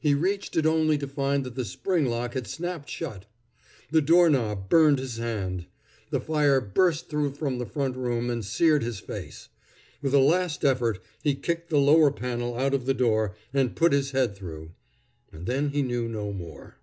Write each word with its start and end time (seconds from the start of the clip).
He 0.00 0.14
reached 0.14 0.56
it 0.56 0.66
only 0.66 0.98
to 0.98 1.06
find 1.06 1.44
that 1.46 1.54
the 1.54 1.64
spring 1.64 2.06
lock 2.06 2.34
had 2.34 2.48
snapped 2.48 2.88
shut. 2.88 3.26
The 3.92 4.02
door 4.02 4.28
knob 4.28 4.68
burned 4.68 4.98
his 4.98 5.18
hand. 5.18 5.66
The 6.10 6.18
fire 6.18 6.60
burst 6.60 7.08
through 7.08 7.34
from 7.34 7.58
the 7.58 7.66
front 7.66 7.94
room, 7.96 8.30
and 8.30 8.44
seared 8.44 8.82
his 8.82 8.98
face. 8.98 9.48
With 10.02 10.12
a 10.12 10.18
last 10.18 10.64
effort, 10.64 10.98
he 11.22 11.36
kicked 11.36 11.70
the 11.70 11.78
lower 11.78 12.10
panel 12.10 12.58
out 12.58 12.74
of 12.74 12.84
the 12.84 12.94
door, 12.94 13.36
and 13.54 13.76
put 13.76 13.92
his 13.92 14.10
head 14.10 14.34
through. 14.34 14.72
And 15.30 15.46
then 15.46 15.68
he 15.68 15.82
knew 15.82 16.08
no 16.08 16.32
more. 16.32 16.78